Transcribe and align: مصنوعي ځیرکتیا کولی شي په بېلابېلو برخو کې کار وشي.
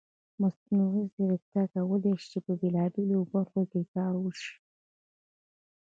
مصنوعي 0.41 1.03
ځیرکتیا 1.13 1.63
کولی 1.73 2.13
شي 2.27 2.37
په 2.45 2.53
بېلابېلو 2.61 3.19
برخو 3.33 3.61
کې 3.71 3.81
کار 3.95 4.13
وشي. 4.23 4.53